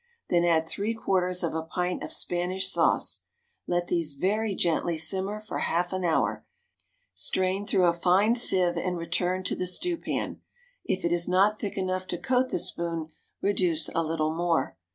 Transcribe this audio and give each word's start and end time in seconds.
Then 0.31 0.43
add 0.43 0.67
three 0.67 0.95
quarters 0.95 1.43
of 1.43 1.53
a 1.53 1.61
pint 1.61 2.01
of 2.03 2.11
Spanish 2.11 2.67
sauce. 2.71 3.21
Let 3.67 3.87
these 3.87 4.13
very 4.13 4.55
gently 4.55 4.97
simmer 4.97 5.39
for 5.39 5.59
half 5.59 5.93
an 5.93 6.03
hour, 6.03 6.43
skimming 7.13 7.67
frequently; 7.67 7.67
strain 7.67 7.67
through 7.67 7.85
a 7.87 7.93
fine 7.93 8.35
sieve, 8.35 8.77
and 8.79 8.97
return 8.97 9.43
to 9.43 9.55
the 9.55 9.67
stewpan. 9.67 10.41
If 10.83 11.05
it 11.05 11.11
is 11.11 11.27
not 11.27 11.59
thick 11.59 11.77
enough 11.77 12.07
to 12.07 12.17
coat 12.17 12.49
the 12.49 12.57
spoon, 12.57 13.11
reduce 13.43 13.89
a 13.89 14.01
little 14.01 14.33
more. 14.33 14.75